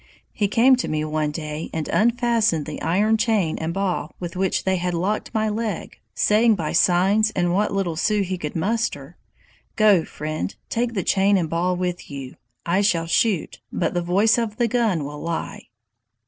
He 0.33 0.47
came 0.47 0.75
to 0.77 0.87
me 0.87 1.05
one 1.05 1.29
day 1.29 1.69
and 1.71 1.87
unfastened 1.89 2.65
the 2.65 2.81
iron 2.81 3.17
chain 3.17 3.59
and 3.59 3.71
ball 3.71 4.15
with 4.19 4.35
which 4.35 4.63
they 4.63 4.77
had 4.77 4.95
locked 4.95 5.29
my 5.31 5.47
leg, 5.47 5.99
saying 6.15 6.55
by 6.55 6.71
signs 6.71 7.29
and 7.35 7.53
what 7.53 7.71
little 7.71 7.95
Sioux 7.95 8.23
he 8.23 8.35
could 8.35 8.55
muster: 8.55 9.15
"'Go, 9.75 10.03
friend! 10.03 10.55
take 10.69 10.95
the 10.95 11.03
chain 11.03 11.37
and 11.37 11.51
ball 11.51 11.75
with 11.75 12.09
you. 12.09 12.33
I 12.65 12.81
shall 12.81 13.05
shoot, 13.05 13.61
but 13.71 13.93
the 13.93 14.01
voice 14.01 14.39
of 14.39 14.55
the 14.57 14.67
gun 14.67 15.05
will 15.05 15.21
lie. 15.21 15.67